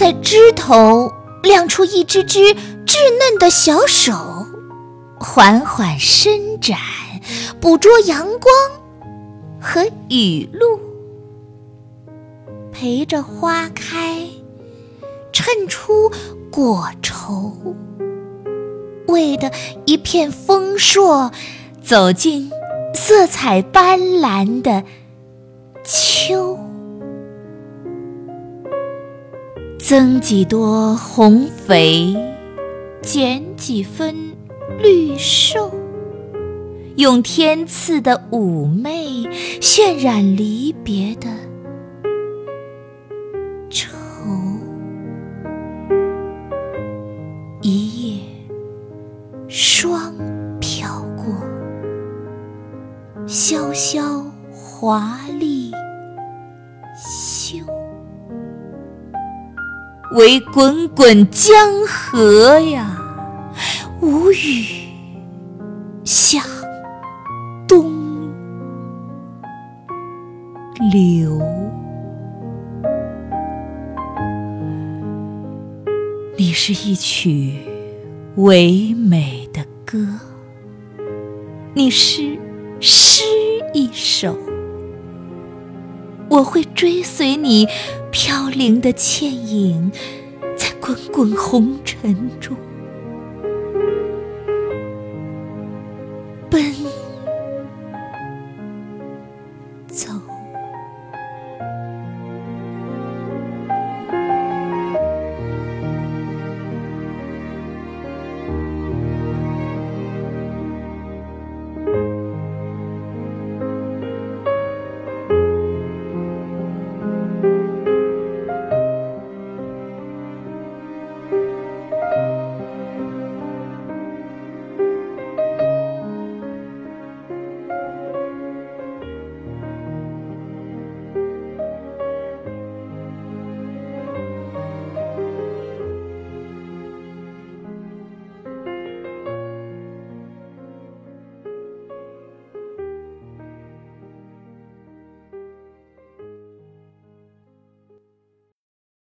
[0.00, 1.12] 在枝头
[1.42, 2.54] 亮出一只只
[2.86, 4.46] 稚嫩的小手，
[5.18, 6.78] 缓缓伸展，
[7.60, 8.54] 捕捉阳光
[9.60, 10.80] 和雨露，
[12.72, 14.26] 陪着花开，
[15.34, 16.10] 衬出
[16.50, 17.52] 果稠，
[19.06, 19.52] 为的
[19.84, 21.30] 一片丰硕，
[21.84, 22.50] 走进
[22.94, 24.82] 色彩斑斓的
[25.84, 26.58] 秋。
[29.90, 32.14] 增几多红肥，
[33.02, 34.14] 减几分
[34.78, 35.68] 绿瘦，
[36.94, 39.24] 用天赐的妩媚
[39.60, 41.26] 渲染离别的
[43.68, 43.88] 愁。
[47.60, 48.22] 一夜
[49.48, 50.14] 霜
[50.60, 51.34] 飘过，
[53.26, 55.49] 潇潇华丽
[60.12, 61.54] 唯滚滚江
[61.86, 62.98] 河呀，
[64.00, 64.64] 无语
[66.04, 66.42] 向
[67.68, 67.92] 东
[70.90, 71.40] 流。
[76.36, 77.54] 你是一曲
[78.34, 80.04] 唯美的歌，
[81.72, 82.36] 你是
[82.80, 83.22] 诗
[83.72, 84.36] 一首，
[86.28, 87.68] 我会追随你。
[88.10, 89.90] 飘零的倩影，
[90.56, 92.56] 在滚滚红尘中。